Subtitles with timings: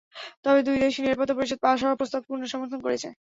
[0.43, 3.07] তবে দুই দেশই নিরাপত্তা পরিষদে পাস হওয়া প্রস্তাব পূর্ণ সমর্থন করেছে।